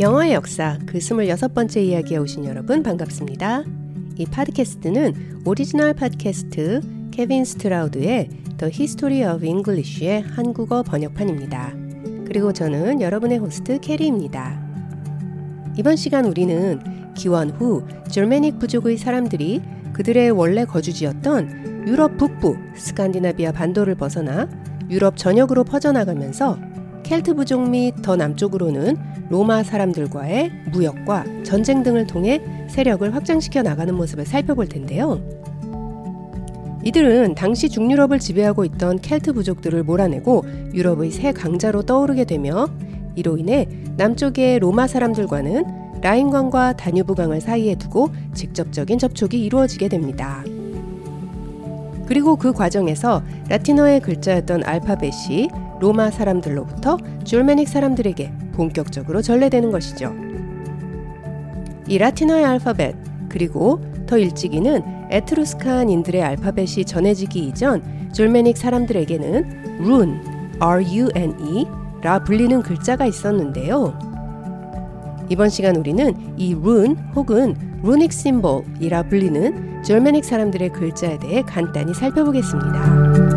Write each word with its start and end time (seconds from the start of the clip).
영어의 0.00 0.32
역사 0.32 0.78
그 0.86 0.98
26번째 0.98 1.82
이야기에 1.82 2.18
오신 2.18 2.44
여러분 2.44 2.84
반갑습니다. 2.84 3.64
이 4.16 4.26
팟캐스트는 4.26 5.42
오리지널 5.44 5.92
팟캐스트 5.92 7.10
케빈 7.10 7.44
스트라우드의 7.44 8.28
The 8.58 8.72
History 8.72 9.34
of 9.34 9.44
English의 9.44 10.22
한국어 10.22 10.84
번역판입니다. 10.84 11.72
그리고 12.28 12.52
저는 12.52 13.00
여러분의 13.00 13.38
호스트 13.38 13.80
캐리입니다. 13.80 14.62
이번 15.76 15.96
시간 15.96 16.26
우리는 16.26 16.80
기원 17.14 17.50
후 17.50 17.84
Germanic 18.08 18.60
부족의 18.60 18.98
사람들이 18.98 19.60
그들의 19.94 20.30
원래 20.30 20.64
거주지였던 20.64 21.88
유럽 21.88 22.16
북부 22.18 22.56
스칸디나비아 22.76 23.50
반도를 23.50 23.96
벗어나 23.96 24.48
유럽 24.90 25.16
전역으로 25.16 25.64
퍼져나가면서 25.64 26.56
켈트 27.08 27.32
부족 27.32 27.66
및 27.70 27.94
더 28.02 28.16
남쪽으로는 28.16 28.98
로마 29.30 29.62
사람들과의 29.62 30.52
무역과 30.72 31.24
전쟁 31.42 31.82
등을 31.82 32.06
통해 32.06 32.42
세력을 32.68 33.14
확장시켜 33.14 33.62
나가는 33.62 33.94
모습을 33.94 34.26
살펴볼 34.26 34.68
텐데요. 34.68 35.18
이들은 36.84 37.34
당시 37.34 37.70
중유럽을 37.70 38.18
지배하고 38.18 38.66
있던 38.66 38.98
켈트 38.98 39.32
부족들을 39.32 39.84
몰아내고 39.84 40.44
유럽의 40.74 41.10
새 41.10 41.32
강자로 41.32 41.84
떠오르게 41.84 42.26
되며 42.26 42.68
이로 43.16 43.38
인해 43.38 43.66
남쪽의 43.96 44.58
로마 44.58 44.86
사람들과는 44.86 46.00
라인강과 46.02 46.76
다뉴브강을 46.76 47.40
사이에 47.40 47.74
두고 47.76 48.10
직접적인 48.34 48.98
접촉이 48.98 49.42
이루어지게 49.42 49.88
됩니다. 49.88 50.44
그리고 52.04 52.36
그 52.36 52.52
과정에서 52.52 53.22
라틴어의 53.48 54.00
글자였던 54.00 54.64
알파벳이 54.64 55.48
로마 55.80 56.10
사람들로부터 56.10 56.98
Germanic 57.24 57.68
사람들에게 57.68 58.32
본격적으로 58.52 59.22
전래되는 59.22 59.70
것이죠. 59.70 60.14
이 61.86 61.98
라틴어의 61.98 62.44
알파벳 62.44 62.96
그리고 63.28 63.80
더 64.06 64.18
일찍이는 64.18 64.82
에트루스칸인들의 65.10 66.22
알파벳이 66.22 66.84
전해지기 66.84 67.46
이전 67.46 67.82
Germanic 68.12 68.56
사람들에게는 68.56 69.78
룬, 69.80 70.20
R-U-N-E 70.60 71.66
라 72.02 72.22
불리는 72.22 72.62
글자가 72.62 73.06
있었는데요. 73.06 73.98
이번 75.30 75.48
시간 75.48 75.76
우리는 75.76 76.14
이 76.36 76.54
룬 76.54 76.96
혹은 77.14 77.54
Runic 77.82 78.12
symbol이라 78.12 79.04
불리는 79.04 79.82
Germanic 79.84 80.24
사람들의 80.24 80.70
글자에 80.70 81.18
대해 81.18 81.42
간단히 81.42 81.94
살펴보겠습니다. 81.94 83.27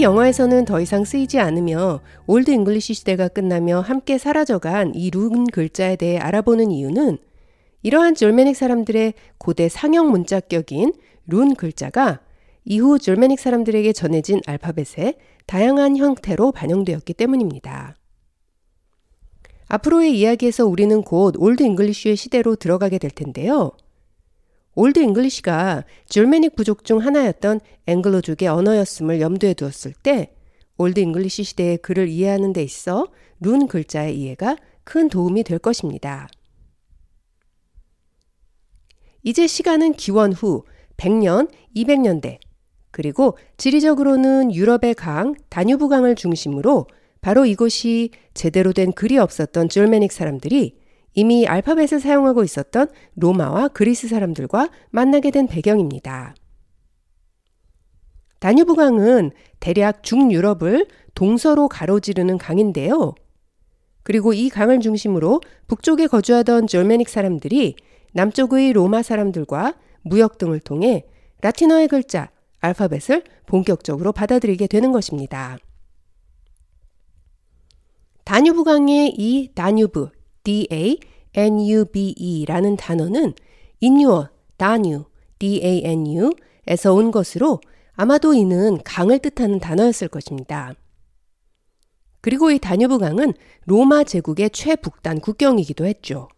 현대의 0.00 0.02
영어에서는 0.02 0.64
더 0.64 0.80
이상 0.80 1.04
쓰이지 1.04 1.38
않으며 1.38 2.00
Old 2.26 2.50
English 2.50 2.94
시대가 2.94 3.28
끝나며 3.28 3.80
함께 3.80 4.18
사라져간 4.18 4.94
이 4.94 5.10
룬 5.10 5.44
글자에 5.46 5.96
대해 5.96 6.18
알아보는 6.18 6.70
이유는 6.70 7.18
이러한 7.82 8.14
Germanic 8.14 8.56
사람들의 8.56 9.14
고대 9.38 9.68
상형 9.68 10.10
문자격인 10.10 10.94
룬 11.26 11.54
글자가 11.54 12.20
이후 12.64 12.98
Germanic 12.98 13.38
사람들에게 13.38 13.92
전해진 13.92 14.40
알파벳의 14.46 15.16
다양한 15.46 15.96
형태로 15.96 16.52
반영되었기 16.52 17.14
때문입니다. 17.14 17.96
앞으로의 19.68 20.18
이야기에서 20.18 20.66
우리는 20.66 21.02
곧 21.02 21.34
Old 21.38 21.62
English의 21.62 22.16
시대로 22.16 22.56
들어가게 22.56 22.98
될 22.98 23.10
텐데요. 23.10 23.72
Old 24.80 24.98
English가 24.98 25.84
Germanic 26.08 26.56
부족 26.56 26.86
중 26.86 27.04
하나였던 27.04 27.60
앵글로족의 27.86 28.48
언어였음을 28.48 29.20
염두에 29.20 29.52
두었을 29.52 29.92
때 29.92 30.32
Old 30.78 31.00
English 31.00 31.44
시대의 31.44 31.76
글을 31.76 32.08
이해하는 32.08 32.54
데 32.54 32.62
있어 32.62 33.08
룬 33.40 33.68
글자의 33.68 34.18
이해가 34.18 34.56
큰 34.84 35.10
도움이 35.10 35.44
될 35.44 35.58
것입니다. 35.58 36.28
이제 39.22 39.46
시간은 39.46 39.92
기원 39.92 40.32
후 40.32 40.64
100년, 40.96 41.50
200년대, 41.76 42.38
그리고 42.90 43.36
지리적으로는 43.58 44.54
유럽의 44.54 44.94
강, 44.94 45.34
다뉴브강을 45.50 46.14
중심으로 46.14 46.86
바로 47.20 47.44
이곳이 47.44 48.12
제대로 48.32 48.72
된 48.72 48.92
글이 48.92 49.18
없었던 49.18 49.68
Germanic 49.68 50.10
사람들이 50.10 50.79
이미 51.14 51.46
알파벳을 51.46 52.00
사용하고 52.00 52.44
있었던 52.44 52.88
로마와 53.16 53.68
그리스 53.68 54.08
사람들과 54.08 54.70
만나게 54.90 55.30
된 55.30 55.46
배경입니다. 55.46 56.34
다뉴브강은 58.38 59.32
대략 59.60 60.02
중유럽을 60.02 60.86
동서로 61.14 61.68
가로지르는 61.68 62.38
강인데요. 62.38 63.14
그리고 64.02 64.32
이 64.32 64.48
강을 64.48 64.80
중심으로 64.80 65.40
북쪽에 65.66 66.06
거주하던 66.06 66.66
졸메닉 66.66 67.08
사람들이 67.08 67.76
남쪽의 68.12 68.72
로마 68.72 69.02
사람들과 69.02 69.74
무역 70.02 70.38
등을 70.38 70.60
통해 70.60 71.04
라틴어의 71.42 71.88
글자, 71.88 72.30
알파벳을 72.60 73.24
본격적으로 73.46 74.12
받아들이게 74.12 74.66
되는 74.66 74.92
것입니다. 74.92 75.58
다뉴브강의 78.24 79.14
이 79.18 79.50
다뉴브, 79.54 80.10
D-A-N-U-B-E라는 80.44 80.76
단어는 82.76 83.34
인유어, 83.80 84.28
다뉴, 84.56 85.04
D-A-N-U에서 85.38 86.94
온 86.94 87.10
것으로 87.10 87.60
아마도 87.92 88.34
이는 88.34 88.78
강을 88.84 89.18
뜻하는 89.18 89.58
단어였을 89.58 90.08
것입니다. 90.08 90.74
그리고 92.20 92.50
이 92.50 92.58
다뉴브 92.58 92.98
강은 92.98 93.32
로마 93.64 94.04
제국의 94.04 94.50
최북단 94.50 95.20
국경이기도 95.20 95.86
했죠. 95.86 96.28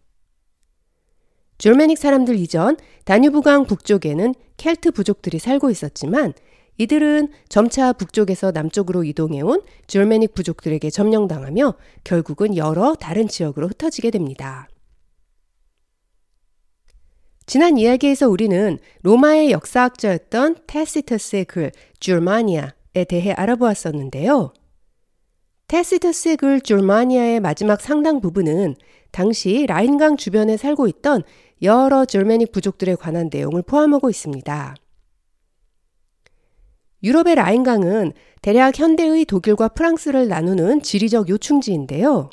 졸메닉 1.57 1.97
사람들 1.97 2.35
이전 2.37 2.77
다뉴브 3.05 3.41
강 3.41 3.65
북쪽에는 3.65 4.33
켈트 4.57 4.91
부족들이 4.91 5.39
살고 5.39 5.69
있었지만 5.69 6.33
이들은 6.77 7.29
점차 7.49 7.93
북쪽에서 7.93 8.51
남쪽으로 8.51 9.03
이동해온 9.03 9.61
졸메닉 9.87 10.33
부족들에게 10.33 10.89
점령당하며 10.89 11.75
결국은 12.03 12.57
여러 12.57 12.95
다른 12.95 13.27
지역으로 13.27 13.67
흩어지게 13.67 14.09
됩니다. 14.11 14.67
지난 17.45 17.77
이야기에서 17.77 18.29
우리는 18.29 18.79
로마의 19.01 19.51
역사학자였던 19.51 20.57
테시터스의 20.65 21.45
글 21.45 21.71
줄마니아에 21.99 23.03
대해 23.07 23.31
알아보았었는데요. 23.33 24.53
테시터스의 25.67 26.37
글 26.37 26.61
줄마니아의 26.61 27.39
마지막 27.39 27.81
상당 27.81 28.21
부분은 28.21 28.75
당시 29.11 29.65
라인강 29.67 30.17
주변에 30.17 30.57
살고 30.57 30.87
있던 30.87 31.23
여러 31.61 32.05
졸메닉 32.05 32.51
부족들에 32.51 32.95
관한 32.95 33.29
내용을 33.31 33.61
포함하고 33.61 34.09
있습니다. 34.09 34.75
유럽의 37.03 37.35
라인강은 37.35 38.13
대략 38.41 38.79
현대의 38.79 39.25
독일과 39.25 39.69
프랑스를 39.69 40.27
나누는 40.27 40.81
지리적 40.81 41.29
요충지인데요. 41.29 42.29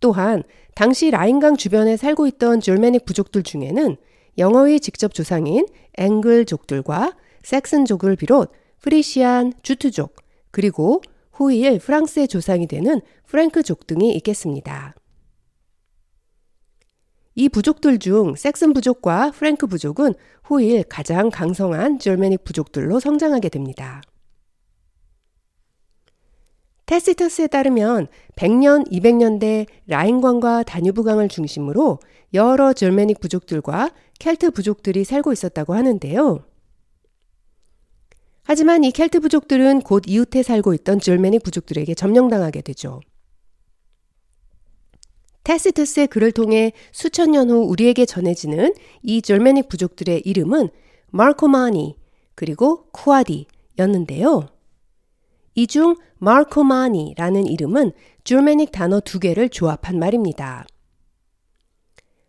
또한 0.00 0.42
당시 0.74 1.10
라인강 1.10 1.56
주변에 1.56 1.96
살고 1.96 2.26
있던 2.28 2.60
Germanic 2.60 3.04
부족들 3.04 3.42
중에는 3.42 3.96
영어의 4.38 4.80
직접 4.80 5.12
조상인 5.12 5.66
앵글족들과 5.98 7.14
섹슨족을 7.42 8.16
비롯 8.16 8.52
프리시안, 8.80 9.52
주트족, 9.62 10.16
그리고 10.50 11.02
후일 11.32 11.78
프랑스의 11.78 12.28
조상이 12.28 12.66
되는 12.66 13.00
프랭크족 13.26 13.86
등이 13.86 14.14
있겠습니다. 14.14 14.94
이 17.40 17.48
부족들 17.48 17.98
중 17.98 18.34
섹슨 18.36 18.74
부족과 18.74 19.30
프랭크 19.30 19.66
부족은 19.66 20.12
후일 20.44 20.84
가장 20.84 21.30
강성한 21.30 21.98
졸메닉 21.98 22.44
부족들로 22.44 23.00
성장하게 23.00 23.48
됩니다. 23.48 24.02
테시터스에 26.84 27.46
따르면 27.46 28.08
100년, 28.36 28.86
200년대 28.92 29.64
라인강과 29.86 30.64
다뉴브강을 30.64 31.28
중심으로 31.28 32.00
여러 32.34 32.74
졸메닉 32.74 33.20
부족들과 33.20 33.90
켈트 34.18 34.50
부족들이 34.50 35.04
살고 35.04 35.32
있었다고 35.32 35.72
하는데요. 35.72 36.44
하지만 38.42 38.84
이 38.84 38.90
켈트 38.90 39.18
부족들은 39.20 39.80
곧 39.80 40.02
이웃에 40.06 40.42
살고 40.42 40.74
있던 40.74 40.98
졸메닉 40.98 41.42
부족들에게 41.42 41.94
점령당하게 41.94 42.60
되죠. 42.60 43.00
테시터스의 45.44 46.06
글을 46.08 46.32
통해 46.32 46.72
수천 46.92 47.32
년 47.32 47.50
후 47.50 47.62
우리에게 47.62 48.04
전해지는 48.06 48.74
이 49.02 49.22
졸메닉 49.22 49.68
부족들의 49.68 50.20
이름은 50.24 50.68
마르코마니 51.10 51.96
그리고 52.34 52.84
쿠아디였는데요. 52.92 54.48
이 55.54 55.66
중 55.66 55.96
마르코마니라는 56.18 57.46
이름은 57.46 57.92
졸메닉 58.24 58.72
단어 58.72 59.00
두 59.00 59.18
개를 59.18 59.48
조합한 59.48 59.98
말입니다. 59.98 60.66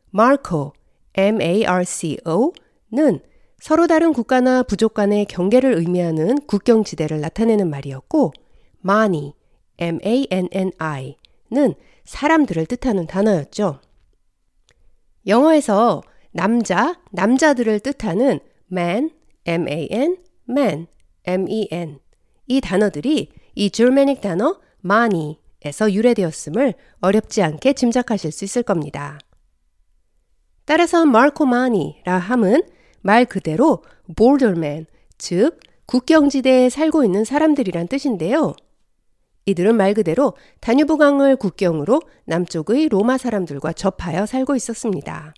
마르코, 0.10 0.74
M-A-R-C-O는 1.14 2.54
서로 3.60 3.88
다른 3.88 4.12
국가나 4.14 4.64
부족 4.64 4.94
간의 4.94 5.26
경계를 5.26 5.74
의미하는 5.74 6.40
국경지대를 6.48 7.22
나타내는 7.22 7.70
말이었고, 7.70 8.34
mani, 8.84 9.34
m-a-n-n-i는 9.78 11.16
사람들을 12.06 12.66
뜻하는 12.66 13.08
단어였죠. 13.08 13.80
영어에서 15.28 16.02
남자, 16.32 17.00
남자들을 17.12 17.80
뜻하는 17.82 18.40
man, 18.72 19.12
m-a-n, 19.46 20.18
man, 20.50 20.88
m-e-n 21.26 22.00
이 22.48 22.62
단어들이 22.62 23.32
이 23.56 23.70
줄메닉 23.70 24.22
단어 24.22 24.60
mani에서 24.82 25.92
유래되었음을 25.92 26.74
어렵지 27.02 27.44
않게 27.44 27.74
짐작하실 27.74 28.32
수 28.32 28.46
있을 28.46 28.64
겁니다. 28.64 29.20
따라서 30.66 31.06
마르코마니라 31.06 32.18
함은 32.18 32.64
말 33.02 33.26
그대로 33.26 33.84
borderman, 34.16 34.86
즉 35.18 35.60
국경지대에 35.86 36.70
살고 36.70 37.04
있는 37.04 37.26
사람들이란 37.26 37.88
뜻인데요. 37.88 38.54
이들은 39.46 39.76
말 39.76 39.94
그대로 39.94 40.34
다뉴브강을 40.60 41.36
국경으로 41.36 42.02
남쪽의 42.26 42.90
로마 42.90 43.18
사람들과 43.18 43.74
접하여 43.74 44.26
살고 44.26 44.56
있었습니다. 44.56 45.34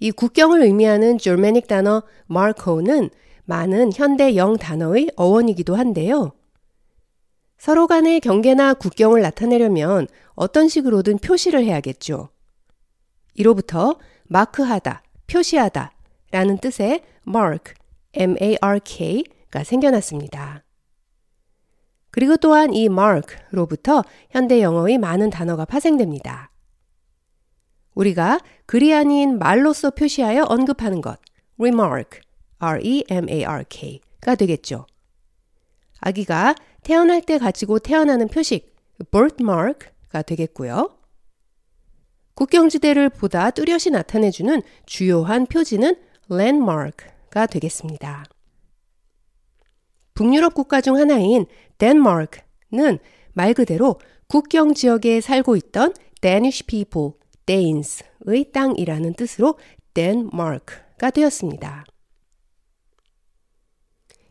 이 0.00 0.10
국경을 0.10 0.62
의미하는 0.62 1.18
줄메닉 1.18 1.68
단어 1.68 2.02
마르코는 2.26 3.10
많은 3.44 3.92
현대 3.94 4.36
영 4.36 4.56
단어의 4.56 5.10
어원이기도 5.16 5.76
한데요. 5.76 6.32
서로 7.58 7.86
간의 7.86 8.20
경계나 8.20 8.74
국경을 8.74 9.20
나타내려면 9.20 10.06
어떤 10.34 10.68
식으로든 10.68 11.18
표시를 11.18 11.64
해야겠죠. 11.64 12.30
이로부터 13.34 13.96
마크하다, 14.24 15.02
표시하다 15.26 15.92
라는 16.30 16.58
뜻의 16.58 17.02
mark, 17.28 17.74
m-a-r-k가 18.14 19.64
생겨났습니다. 19.64 20.64
그리고 22.10 22.36
또한 22.36 22.74
이 22.74 22.86
mark로부터 22.86 24.02
현대 24.30 24.60
영어의 24.62 24.98
많은 24.98 25.30
단어가 25.30 25.64
파생됩니다. 25.64 26.50
우리가 27.94 28.40
글이 28.66 28.94
아닌 28.94 29.38
말로써 29.38 29.90
표시하여 29.90 30.44
언급하는 30.44 31.00
것, 31.00 31.18
remark, 31.58 32.20
r-e-m-a-r-k가 32.58 34.34
되겠죠. 34.34 34.86
아기가 36.00 36.54
태어날 36.82 37.20
때 37.20 37.38
가지고 37.38 37.78
태어나는 37.78 38.28
표식, 38.28 38.74
birthmark가 39.10 40.22
되겠고요. 40.22 40.96
국경지대를 42.34 43.10
보다 43.10 43.50
뚜렷이 43.50 43.90
나타내주는 43.90 44.62
주요한 44.86 45.46
표지는 45.46 45.96
landmark가 46.30 47.46
되겠습니다. 47.46 48.24
북유럽 50.14 50.54
국가 50.54 50.80
중 50.80 50.96
하나인 50.96 51.46
덴마크는 51.80 53.00
말 53.32 53.54
그대로 53.54 53.98
국경 54.28 54.74
지역에 54.74 55.20
살고 55.20 55.56
있던 55.56 55.94
Danish 56.20 56.66
people, 56.66 57.12
Danes의 57.46 58.52
땅이라는 58.52 59.14
뜻으로 59.14 59.58
덴마크가 59.94 61.10
되었습니다. 61.10 61.84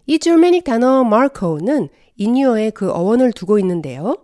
이 0.05 0.19
줄메닉 0.19 0.63
단어 0.63 1.03
마르코는 1.03 1.89
인유어에 2.15 2.69
그 2.71 2.89
어원을 2.89 3.33
두고 3.33 3.59
있는데요. 3.59 4.15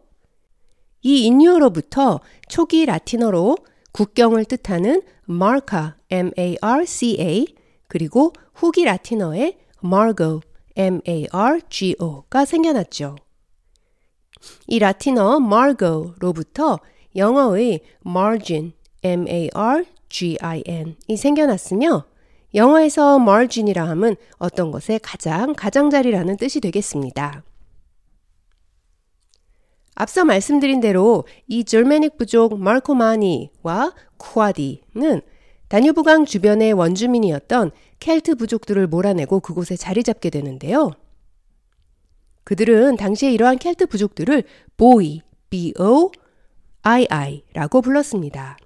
이 1.01 1.25
인유어로부터 1.25 2.21
초기 2.47 2.85
라틴어로 2.85 3.57
국경을 3.91 4.45
뜻하는 4.45 5.01
marca, 5.29 5.91
m-a-r-c-a, 6.09 7.45
그리고 7.87 8.33
후기 8.53 8.83
라틴어의 8.85 9.57
margo, 9.83 10.41
M-A-R-G-O가 10.75 12.45
생겨났죠. 12.45 13.15
이 14.67 14.79
라틴어 14.79 15.37
margo로부터 15.37 16.79
영어의 17.15 17.79
margin, 18.05 18.73
M-A-R-G-I-N이 19.03 19.57
생겨났으며 21.17 22.05
영어에서 22.53 23.17
margin이라 23.19 23.87
함은 23.87 24.15
어떤 24.37 24.71
것의 24.71 24.99
가장 25.01 25.53
가장자리라는 25.53 26.37
뜻이 26.37 26.59
되겠습니다. 26.61 27.43
앞서 29.95 30.25
말씀드린 30.25 30.81
대로 30.81 31.25
이 31.47 31.63
절메닉 31.63 32.17
부족 32.17 32.59
마르코마니와 32.59 33.93
쿠아디는 34.17 35.21
다뉴브강 35.69 36.25
주변의 36.25 36.73
원주민이었던 36.73 37.71
켈트 37.99 38.35
부족들을 38.35 38.87
몰아내고 38.87 39.39
그곳에 39.39 39.75
자리 39.75 40.03
잡게 40.03 40.29
되는데요. 40.29 40.91
그들은 42.43 42.97
당시에 42.97 43.31
이러한 43.31 43.57
켈트 43.57 43.87
부족들을 43.87 44.43
보이, 44.77 45.21
B-O-I-I라고 45.49 46.11
불렀습니다. 47.81 48.57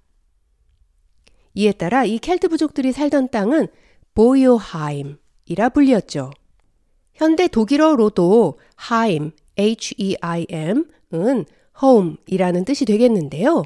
이에 1.54 1.72
따라 1.72 2.04
이 2.06 2.20
켈트 2.20 2.50
부족들이 2.50 2.92
살던 2.92 3.30
땅은 3.30 3.68
보이오하임이라 4.16 5.70
불리었죠. 5.74 6.32
현대 7.14 7.48
독일어로도 7.48 8.60
하임, 8.76 9.32
H-E-I-M은 9.58 11.46
home이라는 11.82 12.66
뜻이 12.66 12.86
되겠는데요. 12.86 13.64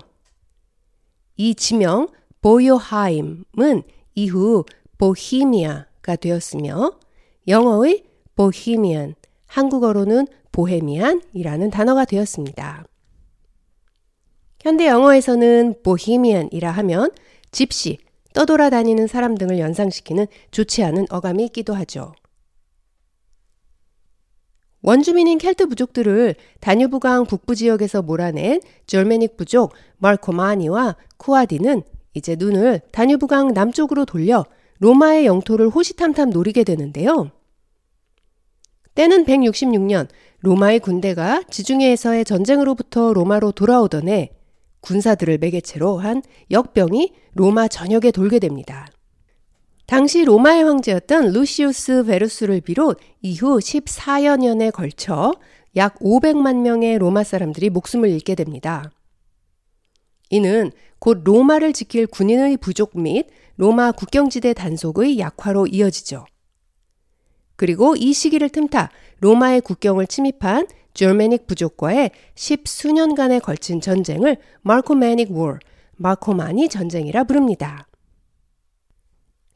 이 1.37 1.55
지명 1.55 2.07
보요하임은 2.41 3.83
이후 4.15 4.65
보히미아가 5.03 6.15
되었으며 6.15 6.93
영어의 7.49 8.05
보히미안, 8.35 9.15
한국어로는 9.47 10.27
보헤미안이라는 10.53 11.71
단어가 11.71 12.05
되었습니다. 12.05 12.85
현대 14.61 14.87
영어에서는 14.87 15.81
보히미안이라 15.83 16.71
하면 16.71 17.11
집시, 17.51 17.97
떠돌아다니는 18.33 19.07
사람 19.07 19.35
등을 19.35 19.59
연상시키는 19.59 20.27
좋지 20.51 20.85
않은 20.85 21.07
어감이 21.09 21.43
있기도 21.47 21.73
하죠. 21.73 22.13
원주민인 24.83 25.37
켈트 25.37 25.67
부족들을 25.67 26.35
다뉴브강 26.61 27.25
북부 27.25 27.55
지역에서 27.55 28.03
몰아낸 28.03 28.61
절메닉 28.87 29.35
부족 29.35 29.73
말코마니와 29.97 30.95
쿠아디는 31.17 31.83
이제 32.13 32.37
눈을 32.37 32.79
다뉴브강 32.91 33.49
남쪽으로 33.49 34.05
돌려 34.05 34.45
로마의 34.79 35.25
영토를 35.25 35.69
호시탐탐 35.69 36.29
노리게 36.31 36.63
되는데요. 36.63 37.31
때는 38.95 39.25
166년 39.25 40.07
로마의 40.39 40.79
군대가 40.79 41.41
지중해에서의 41.49 42.25
전쟁으로부터 42.25 43.13
로마로 43.13 43.51
돌아오던 43.51 44.07
해 44.09 44.31
군사들을 44.81 45.37
매개체로 45.37 45.97
한 45.97 46.21
역병이 46.51 47.13
로마 47.33 47.67
전역에 47.67 48.11
돌게 48.11 48.39
됩니다. 48.39 48.87
당시 49.85 50.23
로마의 50.25 50.63
황제였던 50.63 51.31
루시우스 51.31 52.05
베루스를 52.05 52.61
비롯 52.61 52.99
이후 53.21 53.59
14여 53.59 54.37
년에 54.37 54.71
걸쳐 54.71 55.33
약 55.75 55.95
500만 55.99 56.61
명의 56.61 56.97
로마 56.97 57.23
사람들이 57.23 57.69
목숨을 57.69 58.09
잃게 58.09 58.35
됩니다. 58.35 58.91
이는 60.29 60.71
곧 60.99 61.21
로마를 61.23 61.73
지킬 61.73 62.07
군인의 62.07 62.57
부족 62.57 62.99
및 62.99 63.27
로마 63.55 63.91
국경지대 63.91 64.53
단속의 64.53 65.19
약화로 65.19 65.67
이어지죠. 65.67 66.25
그리고 67.55 67.95
이 67.95 68.13
시기를 68.13 68.49
틈타 68.49 68.89
로마의 69.19 69.61
국경을 69.61 70.07
침입한 70.07 70.67
줄메닉 70.93 71.47
부족과의 71.47 72.11
십수년간에 72.35 73.39
걸친 73.39 73.81
전쟁을 73.81 74.37
마코메닉 74.61 75.31
워, 75.31 75.57
마코마니 75.95 76.69
전쟁이라 76.69 77.23
부릅니다. 77.23 77.87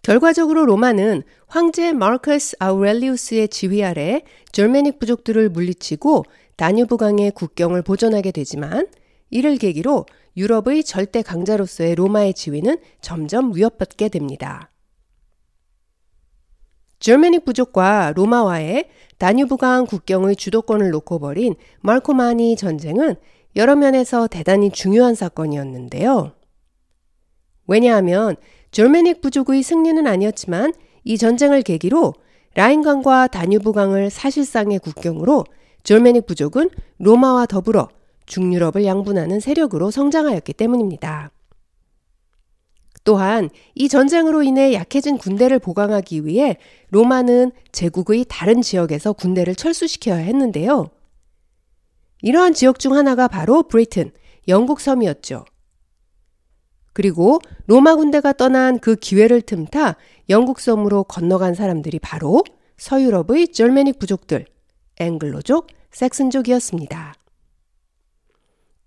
결과적으로 0.04 0.66
로마는 0.66 1.24
황제 1.48 1.92
마르커스 1.92 2.56
아우렐리우스의 2.60 3.50
지휘 3.50 3.84
아래 3.84 4.22
줄메닉 4.54 5.00
부족들을 5.00 5.50
물리치고 5.50 6.24
다뉴브강의 6.56 7.32
국경을 7.32 7.82
보존하게 7.82 8.32
되지만 8.32 8.88
이를 9.30 9.58
계기로 9.58 10.06
유럽의 10.38 10.84
절대 10.84 11.24
강자로서의 11.24 11.96
로마의 11.96 12.36
지위는 12.36 12.78
점점 13.02 13.56
위협받게 13.56 14.10
됩니다. 14.10 14.70
줄메닉 17.00 17.44
부족과 17.44 18.14
로마와의 18.16 18.90
다뉴브강 19.18 19.88
국경의 19.88 20.36
주도권을 20.36 20.92
놓고 20.92 21.20
벌인 21.20 21.56
말코마니 21.82 22.56
전쟁은 22.56 23.16
여러 23.56 23.76
면에서 23.76 24.28
대단히 24.28 24.70
중요한 24.70 25.16
사건이었는데요. 25.16 26.34
왜냐하면 27.68 28.36
졸메닉 28.72 29.22
부족의 29.22 29.64
승리는 29.64 30.06
아니었지만 30.06 30.74
이 31.04 31.18
전쟁을 31.18 31.64
계기로 31.64 32.14
라인강과 32.54 33.28
다뉴브강을 33.28 34.10
사실상의 34.10 34.80
국경으로 34.80 35.46
졸메닉 35.84 36.26
부족은 36.26 36.70
로마와 37.00 37.46
더불어 37.48 37.90
중유럽을 38.28 38.86
양분하는 38.86 39.40
세력으로 39.40 39.90
성장하였기 39.90 40.54
때문입니다. 40.54 41.32
또한 43.04 43.50
이 43.74 43.88
전쟁으로 43.88 44.44
인해 44.44 44.74
약해진 44.74 45.18
군대를 45.18 45.60
보강하기 45.60 46.26
위해 46.26 46.58
로마는 46.90 47.54
제국의 47.72 48.26
다른 48.28 48.62
지역에서 48.62 49.14
군대를 49.14 49.56
철수시켜야 49.56 50.18
했는데요. 50.18 50.90
이러한 52.22 52.54
지역 52.54 52.80
중 52.80 52.94
하나가 52.94 53.28
바로 53.28 53.64
브리튼, 53.64 54.12
영국 54.48 54.82
섬이었죠. 54.82 55.46
그리고 56.92 57.40
로마 57.68 57.96
군대가 57.96 58.34
떠난 58.34 58.80
그 58.80 58.96
기회를 58.96 59.42
틈타 59.42 59.96
영국 60.30 60.60
섬으로 60.60 61.04
건너간 61.04 61.54
사람들이 61.54 62.00
바로 62.00 62.44
서유럽의 62.78 63.50
절메닉 63.50 64.00
부족들, 64.00 64.46
앵글로족, 65.00 65.68
섹슨족이었습니다. 65.92 67.14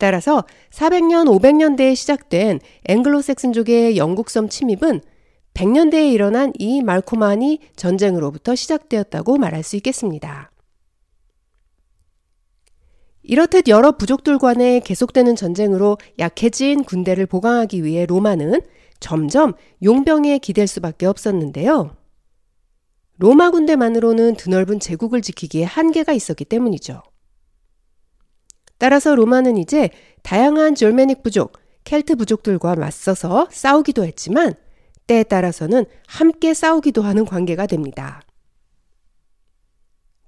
따라서 0.01 0.45
400년, 0.71 1.27
500년대에 1.27 1.95
시작된 1.95 2.59
앵글로색슨족의 2.87 3.99
영국섬 3.99 4.49
침입은 4.49 5.03
100년대에 5.53 6.11
일어난 6.13 6.53
이 6.59 6.83
말코마니 6.83 7.61
전쟁으로부터 7.77 8.55
시작되었다고 8.55 9.37
말할 9.37 9.63
수 9.63 9.77
있겠습니다. 9.77 10.51
이렇듯 13.23 13.69
여러 13.69 13.93
부족들 13.93 14.39
간의 14.39 14.81
계속되는 14.81 15.37
전쟁으로 15.37 15.99
약해진 16.19 16.83
군대를 16.83 17.27
보강하기 17.27 17.85
위해 17.85 18.07
로마는 18.07 18.63
점점 19.01 19.53
용병에 19.83 20.39
기댈 20.39 20.67
수밖에 20.67 21.05
없었는데요. 21.05 21.95
로마 23.19 23.51
군대만으로는 23.51 24.37
드넓은 24.37 24.81
제국을 24.81 25.21
지키기에 25.21 25.65
한계가 25.65 26.15
있었기 26.15 26.47
때문이죠. 26.47 27.03
따라서 28.81 29.15
로마는 29.15 29.59
이제 29.59 29.91
다양한 30.23 30.75
졸메닉 30.75 31.23
부족, 31.23 31.59
켈트 31.85 32.17
부족들과 32.17 32.77
맞서서 32.77 33.47
싸우기도 33.51 34.07
했지만 34.07 34.55
때에 35.07 35.23
따라서는 35.23 35.85
함께 36.07 36.55
싸우기도 36.55 37.03
하는 37.03 37.27
관계가 37.27 37.67
됩니다. 37.67 38.23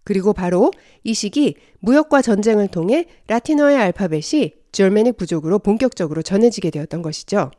그리고 0.05 0.35
바로 0.35 0.71
이 1.03 1.15
시기 1.15 1.55
무역과 1.81 2.21
전쟁을 2.21 2.69
통해 2.69 3.07
라틴어의 3.27 3.79
알파벳이 3.79 4.53
졸메닉 4.73 5.17
부족으로 5.17 5.59
본격적으로 5.59 6.21
전해지게 6.21 6.69
되었던 6.69 7.01
것이죠. 7.01 7.51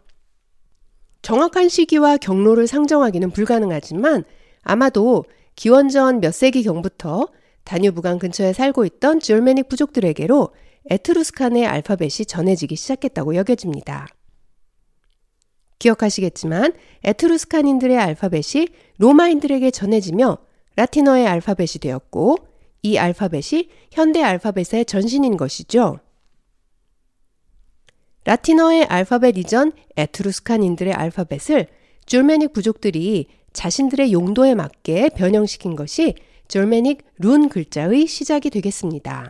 정확한 1.24 1.70
시기와 1.70 2.18
경로를 2.18 2.68
상정하기는 2.68 3.32
불가능하지만 3.32 4.26
아마도 4.62 5.26
기원전 5.56 6.20
몇 6.20 6.36
세기경부터 6.36 7.30
다뉴브강 7.64 8.20
근처에 8.20 8.54
살고 8.54 8.86
있던 8.86 9.22
졸메닉 9.22 9.70
부족들에게로 9.70 10.50
에트루스칸의 10.90 11.66
알파벳이 11.66 12.26
전해지기 12.28 12.76
시작했다고 12.76 13.36
여겨집니다. 13.36 14.08
기억하시겠지만 15.80 16.74
에트루스칸인들의 17.04 17.98
알파벳이 17.98 18.68
로마인들에게 18.98 19.72
전해지며 19.72 20.38
라틴어의 20.76 21.28
알파벳이 21.28 21.80
되었고 21.82 22.38
이 22.84 22.98
알파벳이 22.98 23.70
현대 23.92 24.22
알파벳의 24.22 24.86
전신인 24.86 25.38
것이죠. 25.38 26.00
라틴어의 28.26 28.86
알파벳 28.86 29.38
이전 29.38 29.74
에트루스칸인들의 29.98 30.94
알파벳을 30.94 31.68
줄메닉 32.06 32.54
부족들이 32.54 33.28
자신들의 33.52 34.12
용도에 34.14 34.56
맞게 34.56 35.10
변형시킨 35.16 35.76
것이 35.76 36.16
줄메닉 36.48 37.04
룬 37.18 37.50
글자의 37.50 38.08
시작이 38.08 38.50
되겠습니다. 38.50 39.30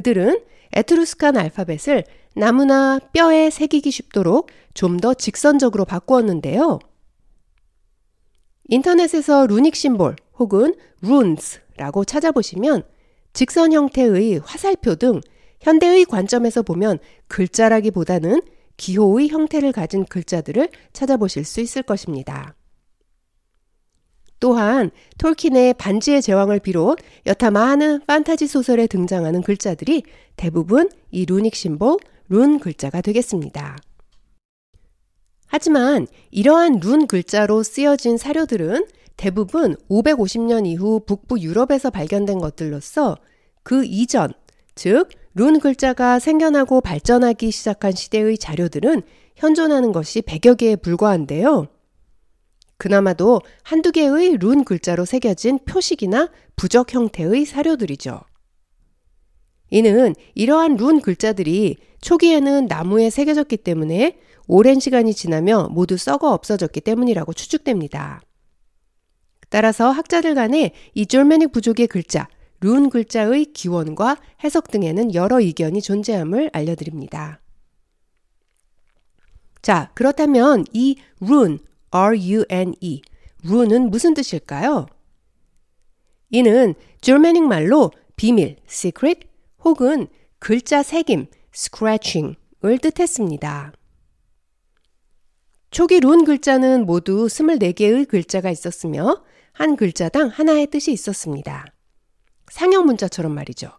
그들은 0.00 0.40
에트루스칸 0.72 1.36
알파벳을 1.36 2.04
나무나 2.34 2.98
뼈에 3.12 3.50
새기기 3.50 3.90
쉽도록 3.90 4.48
좀 4.72 4.98
더 4.98 5.12
직선적으로 5.12 5.84
바꾸었는데요. 5.84 6.78
인터넷에서 8.68 9.46
루닉 9.46 9.74
심볼 9.74 10.16
혹은 10.38 10.74
룬스라고 11.02 12.04
찾아보시면 12.04 12.84
직선 13.32 13.72
형태의 13.72 14.38
화살표 14.38 14.94
등 14.94 15.20
현대의 15.60 16.06
관점에서 16.06 16.62
보면 16.62 16.98
글자라기보다는 17.28 18.40
기호의 18.78 19.28
형태를 19.28 19.72
가진 19.72 20.06
글자들을 20.06 20.70
찾아보실 20.94 21.44
수 21.44 21.60
있을 21.60 21.82
것입니다. 21.82 22.54
또한 24.40 24.90
톨킨의 25.18 25.74
반지의 25.74 26.22
제왕을 26.22 26.60
비롯 26.60 26.98
여타 27.26 27.50
많은 27.50 28.00
판타지 28.06 28.46
소설에 28.46 28.86
등장하는 28.86 29.42
글자들이 29.42 30.02
대부분 30.36 30.90
이 31.10 31.26
루닉 31.26 31.54
심볼, 31.54 31.98
룬 32.28 32.58
글자가 32.58 33.02
되겠습니다. 33.02 33.76
하지만 35.46 36.06
이러한 36.30 36.80
룬 36.80 37.06
글자로 37.06 37.62
쓰여진 37.62 38.16
사료들은 38.16 38.86
대부분 39.16 39.76
550년 39.90 40.66
이후 40.66 41.00
북부 41.04 41.40
유럽에서 41.40 41.90
발견된 41.90 42.38
것들로서 42.38 43.18
그 43.62 43.84
이전, 43.84 44.32
즉, 44.74 45.10
룬 45.34 45.60
글자가 45.60 46.18
생겨나고 46.18 46.80
발전하기 46.80 47.50
시작한 47.50 47.92
시대의 47.92 48.38
자료들은 48.38 49.02
현존하는 49.36 49.92
것이 49.92 50.22
100여 50.22 50.56
개에 50.56 50.76
불과한데요. 50.76 51.68
그나마도 52.80 53.42
한두 53.62 53.92
개의 53.92 54.38
룬 54.38 54.64
글자로 54.64 55.04
새겨진 55.04 55.58
표식이나 55.66 56.30
부적 56.56 56.94
형태의 56.94 57.44
사료들이죠. 57.44 58.22
이는 59.68 60.14
이러한 60.34 60.76
룬 60.76 61.02
글자들이 61.02 61.76
초기에는 62.00 62.68
나무에 62.68 63.10
새겨졌기 63.10 63.58
때문에 63.58 64.18
오랜 64.46 64.80
시간이 64.80 65.12
지나며 65.12 65.68
모두 65.70 65.98
썩어 65.98 66.32
없어졌기 66.32 66.80
때문이라고 66.80 67.34
추측됩니다. 67.34 68.22
따라서 69.50 69.90
학자들 69.90 70.34
간에 70.34 70.72
이 70.94 71.04
졸메닉 71.04 71.52
부족의 71.52 71.86
글자, 71.86 72.28
룬 72.62 72.88
글자의 72.88 73.52
기원과 73.52 74.16
해석 74.42 74.70
등에는 74.70 75.14
여러 75.14 75.38
이견이 75.38 75.82
존재함을 75.82 76.48
알려드립니다. 76.54 77.42
자, 79.60 79.90
그렇다면 79.94 80.64
이 80.72 80.96
룬, 81.20 81.58
R-U-N-E. 81.90 83.02
rune은 83.44 83.90
무슨 83.90 84.14
뜻일까요? 84.14 84.86
이는 86.30 86.74
줄메닉 87.00 87.44
말로 87.44 87.90
비밀, 88.16 88.56
secret 88.68 89.26
혹은 89.64 90.06
글자 90.38 90.82
새김, 90.82 91.26
scratching을 91.54 92.78
뜻했습니다. 92.80 93.72
초기 95.70 96.00
룬 96.00 96.24
글자는 96.24 96.86
모두 96.86 97.26
24개의 97.26 98.08
글자가 98.08 98.50
있었으며 98.50 99.22
한 99.52 99.76
글자당 99.76 100.28
하나의 100.28 100.66
뜻이 100.68 100.92
있었습니다. 100.92 101.66
상형 102.50 102.86
문자처럼 102.86 103.32
말이죠. 103.34 103.70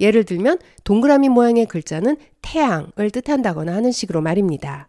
예를 0.00 0.24
들면 0.24 0.58
동그라미 0.84 1.28
모양의 1.30 1.66
글자는 1.66 2.16
태양을 2.42 3.10
뜻한다거나 3.10 3.74
하는 3.74 3.92
식으로 3.92 4.20
말입니다. 4.20 4.88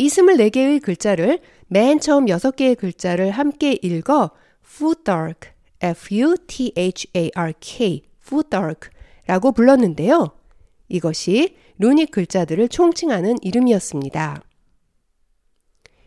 이 0.00 0.06
24개의 0.06 0.80
글자를 0.80 1.40
맨 1.66 2.00
처음 2.00 2.24
6개의 2.24 2.74
글자를 2.78 3.30
함께 3.32 3.78
읽어 3.82 4.30
Futhark, 4.64 5.50
F-U-T-H-A-R-K, 5.82 6.42
Futhark 8.26 8.88
라고 9.26 9.52
불렀는데요. 9.52 10.28
이것이 10.88 11.54
루닉 11.76 12.12
글자들을 12.12 12.70
총칭하는 12.70 13.36
이름이었습니다. 13.42 14.42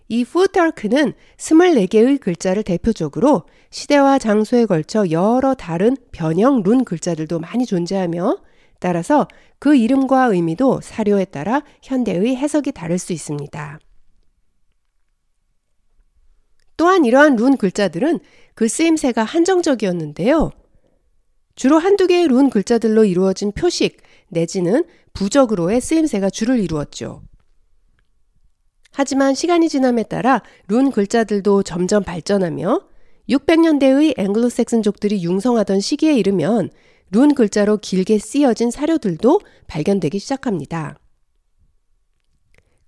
이 0.08 0.22
Futhark는 0.22 1.14
24개의 1.38 2.20
글자를 2.20 2.64
대표적으로 2.64 3.44
시대와 3.70 4.18
장소에 4.18 4.66
걸쳐 4.66 5.12
여러 5.12 5.54
다른 5.54 5.96
변형 6.12 6.64
룬 6.64 6.84
글자들도 6.84 7.40
많이 7.40 7.68
존재하며 7.68 8.40
따라서 8.84 9.30
그 9.60 9.78
이름과 9.78 10.26
의미도 10.26 10.82
사료에 10.82 11.24
따라 11.24 11.64
현대의 11.82 12.36
해석이 12.36 12.74
다를 12.74 13.00
수 13.00 13.14
있습니다. 13.14 13.80
또한 16.76 17.06
이러한 17.06 17.38
룬 17.38 17.56
글자들은 17.56 18.20
그 18.56 18.68
쓰임새가 18.68 19.24
한정적이었는데요. 19.24 20.52
주로 21.56 21.80
한두 21.80 22.08
개의 22.08 22.28
룬 22.28 22.50
글자들로 22.50 23.06
이루어진 23.06 23.54
표식 23.54 24.02
내지는 24.28 24.84
부적으로의 25.14 25.80
쓰임새가 25.80 26.30
주를 26.30 26.60
이루었죠. 26.60 27.22
하지만 28.92 29.34
시간이 29.34 29.70
지남에 29.70 30.04
따라 30.04 30.42
룬 30.68 30.92
글자들도 30.92 31.64
점점 31.64 32.04
발전하며 32.04 32.82
600년대의 33.30 34.20
앵글로색슨족들이 34.20 35.24
융성하던 35.24 35.80
시기에 35.80 36.16
이르면 36.16 36.70
룬 37.14 37.36
글자로 37.36 37.78
길게 37.78 38.18
쓰여진 38.18 38.72
사료들도 38.72 39.40
발견되기 39.68 40.18
시작합니다. 40.18 40.98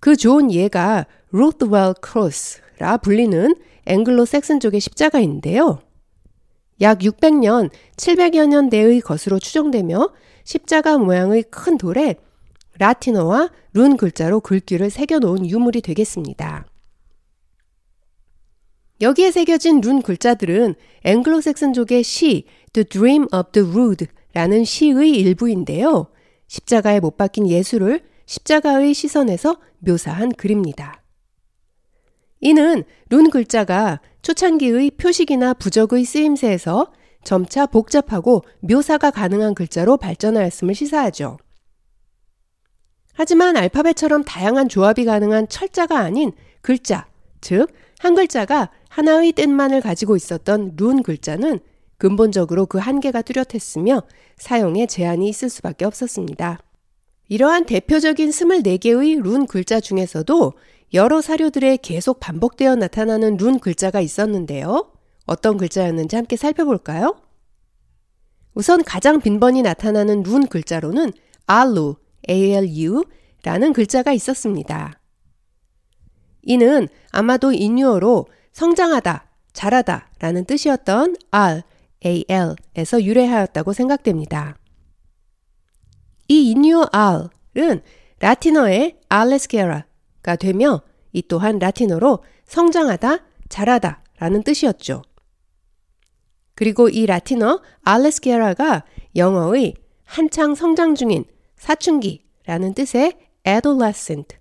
그 0.00 0.16
좋은 0.16 0.52
예가 0.52 1.06
루트웰 1.30 1.94
크로스라 2.00 2.96
불리는 2.98 3.54
앵글로 3.86 4.24
섹슨족의 4.24 4.80
십자가인데요. 4.80 5.80
약 6.80 6.98
600년, 6.98 7.70
700여 7.96 8.48
년대의 8.48 9.00
것으로 9.00 9.38
추정되며 9.38 10.10
십자가 10.42 10.98
모양의 10.98 11.44
큰 11.44 11.78
돌에 11.78 12.16
라틴어와 12.78 13.50
룬 13.74 13.96
글자로 13.96 14.40
글귀를 14.40 14.90
새겨놓은 14.90 15.48
유물이 15.48 15.82
되겠습니다. 15.82 16.66
여기에 19.00 19.30
새겨진 19.30 19.80
룬 19.80 20.00
글자들은 20.00 20.74
앵글로색슨족의 21.04 22.02
시 22.02 22.44
The 22.72 22.84
Dream 22.84 23.26
of 23.34 23.52
the 23.52 23.68
Rood 23.68 24.06
라는 24.32 24.64
시의 24.64 25.10
일부인데요. 25.10 26.08
십자가에 26.46 27.00
못 27.00 27.16
박힌 27.16 27.48
예수를 27.48 28.02
십자가의 28.26 28.94
시선에서 28.94 29.58
묘사한 29.78 30.32
글입니다. 30.32 31.02
이는 32.40 32.84
룬 33.08 33.30
글자가 33.30 34.00
초창기의 34.22 34.92
표식이나 34.92 35.54
부적의 35.54 36.04
쓰임새에서 36.04 36.92
점차 37.24 37.66
복잡하고 37.66 38.42
묘사가 38.60 39.10
가능한 39.10 39.54
글자로 39.54 39.96
발전하였음을 39.96 40.74
시사하죠. 40.74 41.38
하지만 43.14 43.56
알파벳처럼 43.56 44.24
다양한 44.24 44.68
조합이 44.68 45.04
가능한 45.04 45.48
철자가 45.48 45.98
아닌 45.98 46.32
글자, 46.60 47.06
즉, 47.40 47.72
한 47.98 48.14
글자가 48.14 48.70
하나의 48.96 49.32
뜻만을 49.32 49.82
가지고 49.82 50.16
있었던 50.16 50.72
룬 50.76 51.02
글자는 51.02 51.60
근본적으로 51.98 52.64
그 52.64 52.78
한계가 52.78 53.20
뚜렷했으며 53.20 54.02
사용에 54.38 54.86
제한이 54.86 55.28
있을 55.28 55.50
수밖에 55.50 55.84
없었습니다. 55.84 56.58
이러한 57.28 57.66
대표적인 57.66 58.30
24개의 58.30 59.22
룬 59.22 59.46
글자 59.46 59.80
중에서도 59.80 60.54
여러 60.94 61.20
사료들에 61.20 61.76
계속 61.82 62.20
반복되어 62.20 62.76
나타나는 62.76 63.36
룬 63.36 63.58
글자가 63.58 64.00
있었는데요. 64.00 64.90
어떤 65.26 65.58
글자였는지 65.58 66.16
함께 66.16 66.36
살펴볼까요? 66.36 67.20
우선 68.54 68.82
가장 68.82 69.20
빈번히 69.20 69.60
나타나는 69.60 70.22
룬 70.22 70.46
글자로는 70.46 71.12
알루, 71.44 71.96
ALU 72.30 73.04
라는 73.42 73.74
글자가 73.74 74.14
있었습니다. 74.14 74.98
이는 76.44 76.88
아마도 77.10 77.52
인유어로 77.52 78.26
성장하다, 78.56 79.26
자라다 79.52 80.08
라는 80.18 80.46
뜻이었던 80.46 81.16
R, 81.30 81.60
AL에서 82.02 83.02
유래하였다고 83.02 83.74
생각됩니다. 83.74 84.56
이 86.28 86.52
인유어 86.52 86.88
R은 87.54 87.82
라틴어의 88.18 88.98
알레스케라가 89.10 90.36
되며 90.40 90.80
이 91.12 91.20
또한 91.28 91.58
라틴어로 91.58 92.24
성장하다, 92.46 93.18
자라다 93.50 94.02
라는 94.18 94.42
뜻이었죠. 94.42 95.02
그리고 96.54 96.88
이 96.88 97.04
라틴어 97.04 97.60
알레스케라가 97.84 98.86
영어의 99.16 99.74
한창 100.04 100.54
성장 100.54 100.94
중인 100.94 101.26
사춘기라는 101.56 102.72
뜻의 102.72 103.18
adolescent 103.46 104.38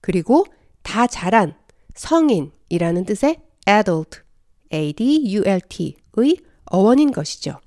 그리고 0.00 0.46
다 0.82 1.06
자란 1.06 1.54
성인이라는 1.94 3.04
뜻의 3.04 3.51
adult 3.68 4.20
adult의 4.72 5.96
어원인 6.66 7.12
것이죠. 7.12 7.60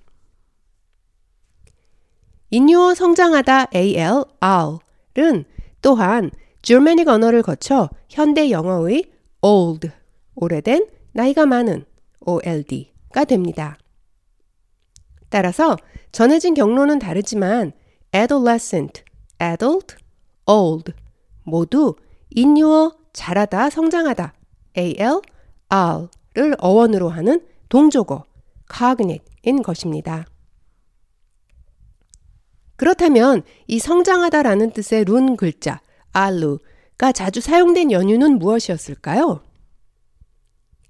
인유어 2.49 2.95
성장하다 2.95 3.67
al, 3.73 4.23
r은 4.39 5.45
또한 5.81 6.31
줄메닉 6.61 7.07
언어를 7.07 7.41
거쳐 7.41 7.89
현대 8.09 8.49
영어의 8.49 9.05
old, 9.41 9.91
오래된, 10.35 10.87
나이가 11.13 11.45
많은 11.45 11.85
old가 12.21 13.25
됩니다. 13.25 13.77
따라서 15.29 15.75
전해진 16.11 16.53
경로는 16.53 16.99
다르지만 16.99 17.73
adolescent, 18.15 19.03
adult, 19.41 19.95
old 20.47 20.93
모두 21.43 21.95
인유어 22.31 22.95
자라다, 23.13 23.69
성장하다 23.69 24.33
al, 24.77 25.21
r를 25.69 26.55
어원으로 26.59 27.09
하는 27.09 27.45
동조어 27.69 28.25
cognite인 28.73 29.61
것입니다. 29.63 30.25
그렇다면 32.75 33.43
이 33.67 33.79
성장하다라는 33.79 34.71
뜻의 34.71 35.05
룬 35.05 35.37
글자 35.37 35.81
알루가 36.11 37.11
자주 37.13 37.41
사용된 37.41 37.91
연유는 37.91 38.37
무엇이었을까요? 38.37 39.41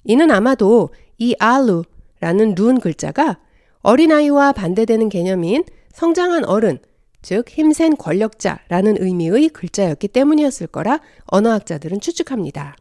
이는 0.04 0.32
아마도 0.32 0.90
이 1.18 1.36
알루라는 1.40 2.56
룬 2.56 2.80
글자가 2.80 3.40
어린아이와 3.82 4.52
반대되는 4.54 5.10
개념인 5.10 5.64
성장한 5.94 6.46
어른, 6.46 6.80
즉 7.22 7.48
힘센 7.50 7.96
권력자라는 7.96 9.02
의미의 9.02 9.50
글자였기 9.50 10.08
때문이었을 10.10 10.68
거라 10.68 11.00
언어학자들은 11.26 12.00
추측합니다. 12.02 12.76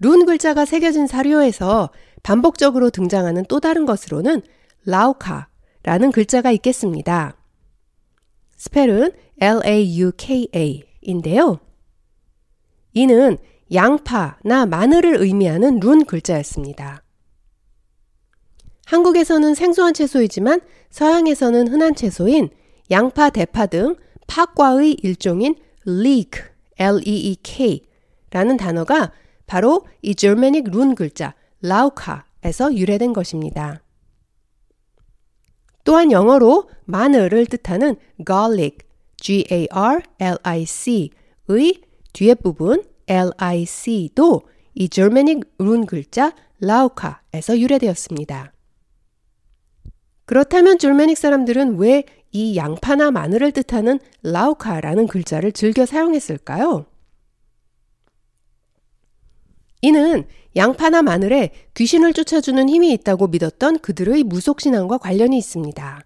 룬 0.00 0.26
글자가 0.26 0.64
새겨진 0.64 1.06
사료에서 1.06 1.90
반복적으로 2.22 2.90
등장하는 2.90 3.44
또 3.48 3.60
다른 3.60 3.86
것으로는 3.86 4.42
라우카라는 4.86 6.10
글자가 6.12 6.50
있겠습니다. 6.52 7.36
스펠은 8.56 9.12
L-A-U-K-A인데요. 9.40 10.80
이는 12.92 13.38
양파나 13.72 14.66
마늘을 14.66 15.16
의미하는 15.20 15.78
룬 15.80 16.04
글자였습니다. 16.04 17.02
한국에서는 18.86 19.54
생소한 19.54 19.94
채소이지만 19.94 20.60
서양에서는 20.90 21.68
흔한 21.68 21.94
채소인 21.94 22.48
양파, 22.90 23.30
대파 23.30 23.66
등 23.66 23.94
팥과의 24.26 24.94
일종인 25.02 25.54
leek, 25.86 26.42
L-E-E-K라는 26.78 28.56
단어가 28.56 29.12
바로 29.50 29.84
이 30.00 30.14
germanic 30.14 30.70
룬 30.70 30.94
글자 30.94 31.34
라우카에서 31.60 32.72
유래된 32.72 33.12
것입니다. 33.12 33.82
또한 35.82 36.12
영어로 36.12 36.70
마늘을 36.84 37.46
뜻하는 37.46 37.96
garlic, 38.24 38.78
G-A-R-L-I-C의 39.16 41.10
뒤에 42.12 42.34
부분 42.34 42.84
L-I-C도 43.08 44.42
이 44.74 44.88
germanic 44.88 45.40
룬 45.58 45.84
글자 45.84 46.32
라우카에서 46.60 47.58
유래되었습니다. 47.58 48.52
그렇다면 50.26 50.78
줄메닉 50.78 51.18
사람들은 51.18 51.76
왜 51.76 52.04
이 52.32 52.56
양파나 52.56 53.10
마늘을 53.10 53.52
뜻하는 53.52 53.98
라우카라는 54.22 55.08
글자를 55.08 55.52
즐겨 55.52 55.84
사용했을까요? 55.84 56.86
이는 59.82 60.24
양파나 60.56 61.02
마늘에 61.02 61.52
귀신을 61.74 62.12
쫓아주는 62.12 62.68
힘이 62.68 62.92
있다고 62.92 63.28
믿었던 63.28 63.78
그들의 63.78 64.24
무속신앙과 64.24 64.98
관련이 64.98 65.38
있습니다. 65.38 66.04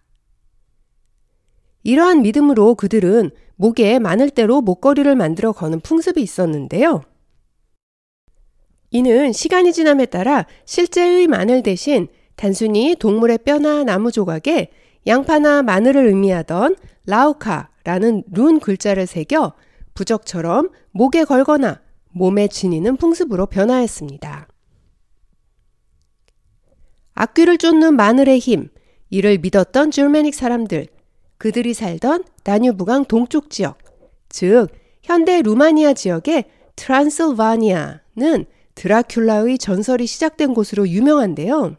이러한 1.82 2.22
믿음으로 2.22 2.74
그들은 2.74 3.30
목에 3.56 3.98
마늘대로 3.98 4.60
목걸이를 4.60 5.14
만들어 5.16 5.52
거는 5.52 5.80
풍습이 5.80 6.20
있었는데요. 6.22 7.02
이는 8.90 9.32
시간이 9.32 9.72
지남에 9.72 10.06
따라 10.06 10.46
실제의 10.64 11.26
마늘 11.26 11.62
대신 11.62 12.08
단순히 12.36 12.94
동물의 12.98 13.38
뼈나 13.38 13.84
나무 13.84 14.12
조각에 14.12 14.70
양파나 15.06 15.62
마늘을 15.62 16.06
의미하던 16.06 16.76
라우카라는 17.06 18.24
룬 18.32 18.60
글자를 18.60 19.06
새겨 19.06 19.54
부적처럼 19.94 20.70
목에 20.92 21.24
걸거나 21.24 21.83
몸에 22.14 22.48
지니는 22.48 22.96
풍습으로 22.96 23.46
변화했습니다. 23.46 24.48
악귀를 27.14 27.58
쫓는 27.58 27.96
마늘의 27.96 28.38
힘, 28.38 28.70
이를 29.10 29.38
믿었던 29.38 29.90
줄메닉 29.90 30.34
사람들, 30.34 30.86
그들이 31.38 31.74
살던 31.74 32.24
다뉴브강 32.42 33.04
동쪽 33.04 33.50
지역, 33.50 33.78
즉 34.28 34.68
현대 35.02 35.42
루마니아 35.42 35.92
지역의 35.92 36.44
트란실바니아는 36.76 38.46
드라큘라의 38.74 39.60
전설이 39.60 40.06
시작된 40.06 40.54
곳으로 40.54 40.88
유명한데요. 40.88 41.76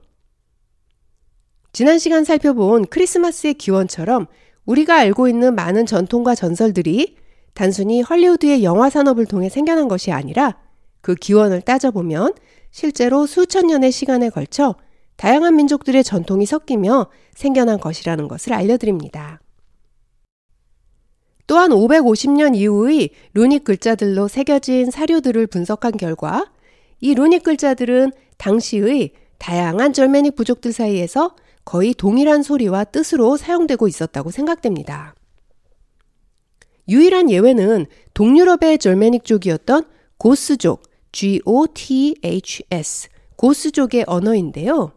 지난 1.74 2.00
시간 2.00 2.24
살펴본 2.24 2.86
크리스마스의 2.86 3.56
기원처럼 3.56 4.28
우리가 4.66 4.96
알고 4.98 5.28
있는 5.28 5.56
많은 5.56 5.86
전통과 5.86 6.36
전설들이 6.36 7.18
단순히 7.56 8.02
헐리우드의 8.02 8.64
영화 8.64 8.90
산업을 8.90 9.26
통해 9.26 9.50
생겨난 9.50 9.88
것이 9.88 10.12
아니라 10.12 10.58
그 11.02 11.16
기원을 11.16 11.62
따져보면 11.62 12.34
실제로 12.70 13.26
수천 13.26 13.68
년의 13.68 13.92
시간에 13.92 14.30
걸쳐 14.30 14.76
다양한 15.16 15.56
민족들의 15.56 16.04
전통이 16.04 16.46
섞이며 16.46 17.08
생겨난 17.34 17.80
것이라는 17.80 18.28
것을 18.28 18.54
알려드립니다. 18.54 19.40
또한 21.48 21.70
550년 21.70 22.56
이후의 22.56 23.12
루닉 23.34 23.64
글자들로 23.64 24.28
새겨진 24.28 24.92
사료들을 24.92 25.48
분석한 25.48 25.94
결과 25.96 26.52
이 27.00 27.14
루닉 27.14 27.44
글자들은 27.44 28.12
당시의 28.38 29.12
다양한 29.38 29.94
절메닉 29.94 30.36
부족들 30.36 30.74
사이에서 30.74 31.36
거의 31.64 31.94
동일한 31.94 32.44
소리와 32.44 32.84
뜻으로 32.84 33.38
사용되고 33.38 33.88
있었다고 33.88 34.32
생각됩니다. 34.32 35.16
유일한 36.88 37.30
예외는 37.30 37.86
동유럽의 38.14 38.78
절메닉 38.80 39.26
족이었던 39.26 39.86
고스족, 40.18 40.84
G-O-T-H-S, 41.12 43.10
고스족의 43.36 44.06
언어인데요. 44.08 44.92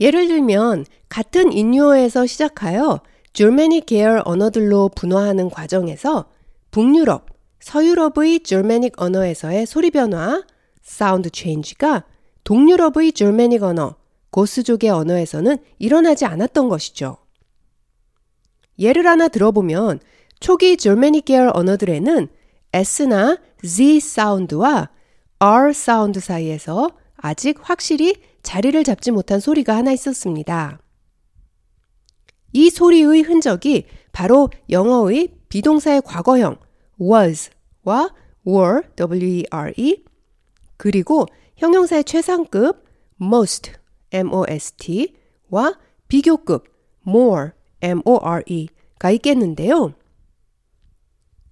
예를 0.00 0.28
들면 0.28 0.84
같은 1.08 1.52
인유어에서 1.52 2.26
시작하여 2.26 3.00
줄메닉 3.32 3.86
계열 3.86 4.22
언어들로 4.24 4.90
분화하는 4.94 5.50
과정에서 5.50 6.26
북유럽, 6.70 7.26
서유럽의 7.60 8.40
줄메닉 8.40 9.00
언어에서의 9.00 9.66
소리 9.66 9.90
변화, 9.90 10.44
sound 10.82 11.30
change가 11.30 12.04
동유럽의 12.44 13.12
Germanic 13.12 13.62
언어, 13.62 13.96
고스족의 14.30 14.90
언어에서는 14.90 15.58
일어나지 15.78 16.24
않았던 16.24 16.68
것이죠. 16.68 17.16
예를 18.78 19.06
하나 19.06 19.28
들어보면 19.28 20.00
초기 20.40 20.76
Germanic 20.76 21.24
계열 21.24 21.50
언어들에는 21.52 22.28
S나 22.72 23.38
Z 23.64 24.00
사운드와 24.00 24.90
R 25.38 25.72
사운드 25.72 26.20
사이에서 26.20 26.90
아직 27.16 27.58
확실히 27.60 28.14
자리를 28.42 28.82
잡지 28.84 29.10
못한 29.10 29.40
소리가 29.40 29.76
하나 29.76 29.92
있었습니다. 29.92 30.80
이 32.52 32.70
소리의 32.70 33.22
흔적이 33.22 33.86
바로 34.12 34.48
영어의 34.70 35.34
be동사의 35.48 36.02
과거형 36.02 36.56
was와 37.00 38.14
were, 38.46 38.82
w-e-r-e 38.96 40.04
그리고 40.76 41.26
형용사의 41.56 42.04
최상급 42.04 42.84
most, 43.20 43.72
m-o-s-t와 44.12 45.78
비교급 46.06 46.64
more, 47.06 47.50
m-o-r-e가 47.82 49.10
있겠는데요. 49.10 49.94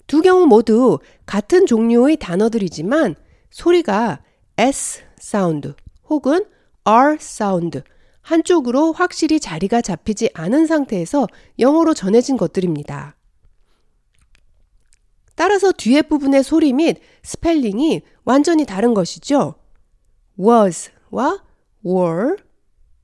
두 0.07 0.23
경우 0.23 0.47
모두 0.47 0.99
같은 1.25 1.66
종류의 1.66 2.16
단어들이지만 2.19 3.16
소리가 3.51 4.23
S 4.59 5.03
사운드 5.19 5.75
혹은 6.09 6.45
R 6.85 7.16
사운드 7.19 7.83
한쪽으로 8.23 8.92
확실히 8.92 9.40
자리가 9.40 9.81
잡히지 9.83 10.31
않은 10.35 10.66
상태에서 10.66 11.27
영어로 11.59 11.95
전해진 11.95 12.37
것들입니다. 12.37 13.16
따라서 15.35 15.71
뒤에 15.71 16.03
부분의 16.03 16.42
소리 16.42 16.73
및 16.73 16.99
스펠링이 17.23 18.03
완전히 18.25 18.64
다른 18.64 18.95
것이죠. 18.95 19.55
was와 20.38 21.45
were 21.85 22.37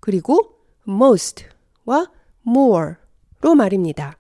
그리고 0.01 0.57
most와 0.89 2.11
more로 2.47 3.55
말입니다. 3.55 4.19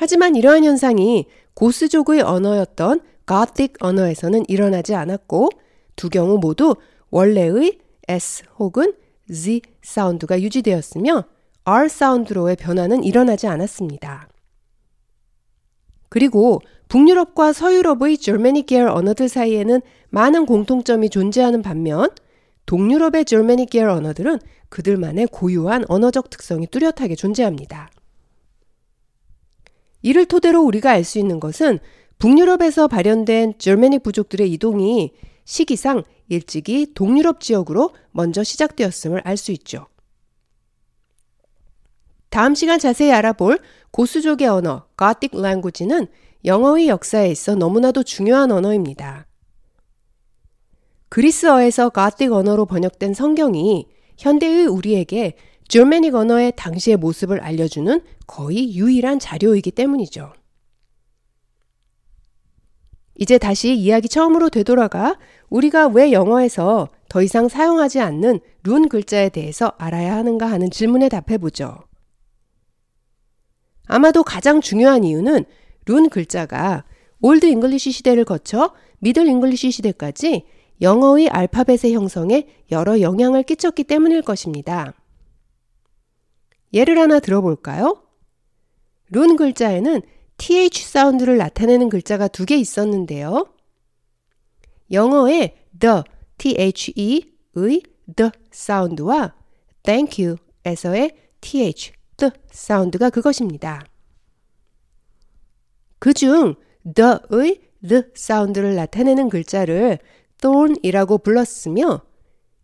하지만 0.00 0.36
이러한 0.36 0.62
현상이 0.62 1.26
고스족의 1.54 2.22
언어였던 2.22 3.00
가틱 3.26 3.74
언어에서는 3.80 4.44
일어나지 4.46 4.94
않았고 4.94 5.50
두 5.96 6.08
경우 6.08 6.38
모두 6.38 6.76
원래의 7.10 7.80
S 8.06 8.44
혹은 8.60 8.94
Z 9.30 9.62
사운드가 9.82 10.40
유지되었으며 10.40 11.24
R 11.64 11.88
사운드로의 11.88 12.54
변화는 12.54 13.02
일어나지 13.02 13.48
않았습니다. 13.48 14.28
그리고 16.08 16.60
북유럽과 16.88 17.52
서유럽의 17.52 18.18
절메닉 18.18 18.66
계열 18.66 18.88
언어들 18.90 19.28
사이에는 19.28 19.80
많은 20.10 20.46
공통점이 20.46 21.10
존재하는 21.10 21.60
반면 21.60 22.08
동유럽의 22.66 23.24
절메닉 23.24 23.70
계열 23.70 23.90
언어들은 23.90 24.38
그들만의 24.68 25.26
고유한 25.32 25.84
언어적 25.88 26.30
특성이 26.30 26.68
뚜렷하게 26.68 27.16
존재합니다. 27.16 27.90
이를 30.08 30.24
토대로 30.24 30.62
우리가 30.62 30.92
알 30.92 31.04
수 31.04 31.18
있는 31.18 31.38
것은 31.38 31.80
북유럽에서 32.18 32.88
발현된 32.88 33.58
절메닉 33.58 34.02
부족들의 34.02 34.50
이동이 34.52 35.12
시기상 35.44 36.02
일찍이 36.28 36.92
동유럽 36.94 37.40
지역으로 37.40 37.90
먼저 38.12 38.42
시작되었음을 38.42 39.20
알 39.24 39.36
수 39.36 39.52
있죠. 39.52 39.86
다음 42.30 42.54
시간 42.54 42.78
자세히 42.78 43.12
알아볼 43.12 43.58
고수족의 43.90 44.48
언어, 44.48 44.86
Gothic 44.98 45.38
language는 45.38 46.06
영어의 46.46 46.88
역사에 46.88 47.30
있어 47.30 47.54
너무나도 47.54 48.02
중요한 48.02 48.50
언어입니다. 48.50 49.26
그리스어에서 51.10 51.90
Gothic 51.94 52.34
언어로 52.34 52.64
번역된 52.64 53.12
성경이 53.12 53.86
현대의 54.16 54.68
우리에게 54.68 55.36
줄메닉 55.68 56.14
언어의 56.14 56.54
당시의 56.56 56.96
모습을 56.96 57.40
알려주는 57.40 58.00
거의 58.26 58.74
유일한 58.74 59.18
자료이기 59.18 59.70
때문이죠. 59.70 60.32
이제 63.16 63.36
다시 63.36 63.74
이야기 63.74 64.08
처음으로 64.08 64.48
되돌아가 64.48 65.18
우리가 65.50 65.88
왜 65.88 66.12
영어에서 66.12 66.88
더 67.08 67.22
이상 67.22 67.48
사용하지 67.48 68.00
않는 68.00 68.40
룬 68.62 68.88
글자에 68.88 69.28
대해서 69.28 69.72
알아야 69.76 70.16
하는가 70.16 70.50
하는 70.50 70.70
질문에 70.70 71.08
답해보죠. 71.08 71.78
아마도 73.86 74.22
가장 74.22 74.60
중요한 74.60 75.04
이유는 75.04 75.44
룬 75.86 76.08
글자가 76.08 76.84
Old 77.20 77.46
English 77.46 77.90
시대를 77.90 78.24
거쳐 78.24 78.72
Middle 79.00 79.26
English 79.26 79.70
시대까지 79.70 80.44
영어의 80.80 81.28
알파벳의 81.28 81.92
형성에 81.94 82.46
여러 82.70 83.00
영향을 83.00 83.42
끼쳤기 83.42 83.84
때문일 83.84 84.22
것입니다. 84.22 84.94
예를 86.72 86.98
하나 86.98 87.20
들어볼까요? 87.20 88.02
룬 89.10 89.36
글자에는 89.36 90.02
th 90.36 90.84
사운드를 90.84 91.36
나타내는 91.38 91.88
글자가 91.88 92.28
두 92.28 92.44
개 92.44 92.56
있었는데요. 92.56 93.46
영어의 94.90 95.56
the, 95.78 96.02
the의 96.38 96.72
the 98.16 98.30
사운드와 98.50 99.34
thank 99.82 100.24
you에서의 100.24 101.16
th, 101.40 101.92
the 102.16 102.32
사운드가 102.50 103.10
그것입니다. 103.10 103.84
그중 105.98 106.54
the의 106.94 107.60
the 107.86 108.02
사운드를 108.14 108.74
나타내는 108.76 109.28
글자를 109.28 109.98
thorn이라고 110.40 111.18
불렀으며 111.18 112.02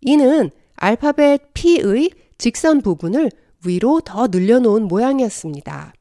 이는 0.01 0.51
알파벳 0.77 1.55
P의 1.55 2.11
직선 2.39 2.81
부분을 2.81 3.31
위로 3.67 4.01
더 4.01 4.27
늘려놓은 4.29 4.89
모양이었습니다. 4.89 5.93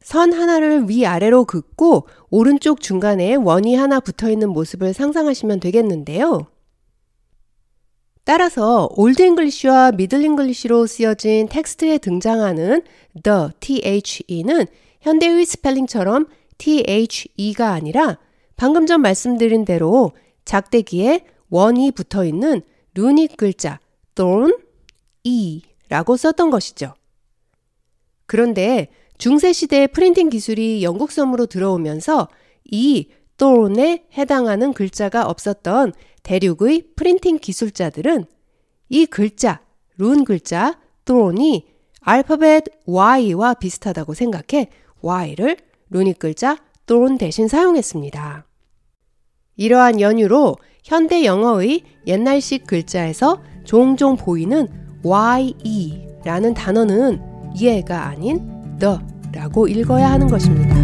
선 0.00 0.32
하나를 0.32 0.88
위아래로 0.88 1.44
긋고 1.46 2.06
오른쪽 2.30 2.80
중간에 2.80 3.34
원이 3.34 3.74
하나 3.74 3.98
붙어 3.98 4.30
있는 4.30 4.50
모습을 4.50 4.94
상상하시면 4.94 5.60
되겠는데요. 5.60 6.46
따라서 8.22 8.88
Old 8.96 9.22
English와 9.22 9.92
Middle 9.92 10.24
English로 10.24 10.86
쓰여진 10.86 11.48
텍스트에 11.48 11.98
등장하는 11.98 12.82
the, 13.22 14.00
the는 14.00 14.66
현대의 15.00 15.44
스펠링처럼 15.44 16.26
the가 16.58 17.70
아니라 17.70 18.18
방금 18.56 18.86
전 18.86 19.00
말씀드린 19.00 19.64
대로 19.64 20.12
작대기에 20.44 21.24
원이 21.50 21.92
붙어 21.92 22.24
있는 22.24 22.62
루닉 22.94 23.36
글자 23.36 23.78
thorn, 24.14 24.56
e 25.22 25.62
라고 25.88 26.16
썼던 26.16 26.50
것이죠. 26.50 26.94
그런데 28.26 28.88
중세 29.18 29.52
시대의 29.52 29.88
프린팅 29.88 30.30
기술이 30.30 30.82
영국 30.82 31.12
섬으로 31.12 31.46
들어오면서 31.46 32.28
이 32.64 33.08
thorn에 33.38 34.06
해당하는 34.16 34.72
글자가 34.72 35.26
없었던 35.26 35.92
대륙의 36.22 36.88
프린팅 36.96 37.38
기술자들은 37.38 38.24
이 38.88 39.06
글자, 39.06 39.60
룬 39.96 40.24
글자 40.24 40.78
thorn이 41.04 41.68
알파벳 42.00 42.64
Y와 42.86 43.54
비슷하다고 43.54 44.14
생각해 44.14 44.70
Y를 45.00 45.56
Runic 45.90 46.18
글자 46.18 46.58
thorn 46.86 47.18
대신 47.18 47.48
사용했습니다. 47.48 48.46
이러한 49.56 50.00
연유로 50.00 50.56
현대 50.84 51.24
영어의 51.24 51.82
옛날식 52.06 52.66
글자에서 52.66 53.42
종종 53.64 54.16
보이는 54.16 54.85
YE라는 55.06 56.54
단어는 56.54 57.20
예가 57.60 58.06
아닌 58.08 58.78
the라고 58.78 59.68
읽어야 59.68 60.10
하는 60.10 60.26
것입니다. 60.26 60.76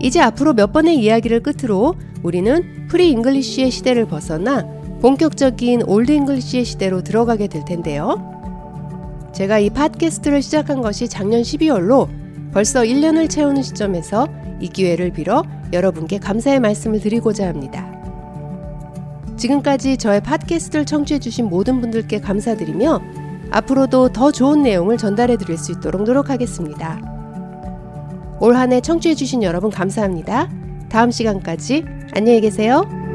이제 0.00 0.20
앞으로 0.20 0.54
몇 0.54 0.72
번의 0.72 0.96
이야기를 0.96 1.42
끝으로 1.42 1.94
우리는 2.22 2.86
Pre 2.88 3.10
English의 3.10 3.70
시대를 3.70 4.06
벗어나 4.06 4.64
본격적인 5.00 5.82
Old 5.86 6.12
English의 6.12 6.64
시대로 6.64 7.02
들어가게 7.02 7.48
될 7.48 7.64
텐데요. 7.64 8.16
제가 9.32 9.58
이 9.58 9.70
팟캐스트를 9.70 10.40
시작한 10.40 10.80
것이 10.80 11.08
작년 11.08 11.42
12월로 11.42 12.08
벌써 12.52 12.80
1년을 12.80 13.28
채우는 13.28 13.62
시점에서 13.62 14.28
이 14.60 14.68
기회를 14.68 15.12
빌어 15.12 15.42
여러분께 15.72 16.18
감사의 16.18 16.60
말씀을 16.60 17.00
드리고자 17.00 17.46
합니다. 17.48 17.86
지금까지 19.36 19.96
저의 19.96 20.20
팟캐스트를 20.22 20.84
청취해주신 20.84 21.46
모든 21.48 21.80
분들께 21.80 22.20
감사드리며 22.20 23.00
앞으로도 23.50 24.10
더 24.12 24.30
좋은 24.32 24.62
내용을 24.62 24.96
전달해 24.98 25.36
드릴 25.36 25.56
수 25.56 25.72
있도록 25.72 26.02
노력하겠습니다. 26.02 27.00
올 28.40 28.54
한 28.56 28.72
해 28.72 28.80
청취해주신 28.80 29.42
여러분 29.42 29.70
감사합니다. 29.70 30.48
다음 30.88 31.10
시간까지 31.10 31.84
안녕히 32.14 32.40
계세요. 32.40 33.07